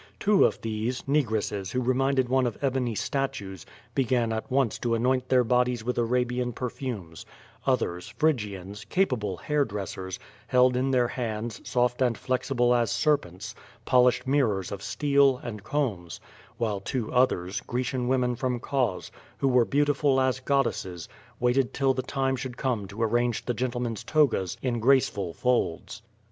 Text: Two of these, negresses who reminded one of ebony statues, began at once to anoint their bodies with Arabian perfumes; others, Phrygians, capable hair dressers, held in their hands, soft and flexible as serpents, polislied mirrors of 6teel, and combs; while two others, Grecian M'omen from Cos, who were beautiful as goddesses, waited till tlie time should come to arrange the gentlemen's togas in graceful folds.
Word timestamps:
Two 0.19 0.45
of 0.45 0.59
these, 0.63 1.03
negresses 1.03 1.71
who 1.71 1.79
reminded 1.79 2.27
one 2.27 2.47
of 2.47 2.57
ebony 2.63 2.95
statues, 2.95 3.67
began 3.93 4.33
at 4.33 4.49
once 4.49 4.79
to 4.79 4.95
anoint 4.95 5.29
their 5.29 5.43
bodies 5.43 5.83
with 5.83 5.95
Arabian 5.99 6.53
perfumes; 6.53 7.23
others, 7.67 8.09
Phrygians, 8.17 8.83
capable 8.85 9.37
hair 9.37 9.63
dressers, 9.63 10.17
held 10.47 10.75
in 10.75 10.89
their 10.89 11.07
hands, 11.09 11.61
soft 11.69 12.01
and 12.01 12.17
flexible 12.17 12.73
as 12.73 12.89
serpents, 12.89 13.53
polislied 13.85 14.25
mirrors 14.27 14.71
of 14.71 14.79
6teel, 14.79 15.39
and 15.43 15.63
combs; 15.63 16.19
while 16.57 16.79
two 16.79 17.13
others, 17.13 17.61
Grecian 17.67 18.07
M'omen 18.07 18.35
from 18.35 18.59
Cos, 18.59 19.11
who 19.37 19.47
were 19.47 19.65
beautiful 19.65 20.19
as 20.19 20.39
goddesses, 20.39 21.07
waited 21.39 21.75
till 21.75 21.93
tlie 21.93 22.07
time 22.07 22.35
should 22.35 22.57
come 22.57 22.87
to 22.87 23.03
arrange 23.03 23.45
the 23.45 23.53
gentlemen's 23.53 24.03
togas 24.03 24.57
in 24.63 24.79
graceful 24.79 25.31
folds. 25.35 26.01